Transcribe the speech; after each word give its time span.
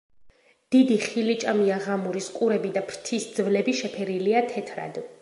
დიდი 0.75 0.97
ხილიჭამია 1.03 1.77
ღამურის 1.85 2.31
ყურები 2.39 2.75
და 2.79 2.85
ფრთის 2.91 3.31
ძვლები 3.39 3.81
შეფერილია 3.83 4.47
თეთრად. 4.53 5.05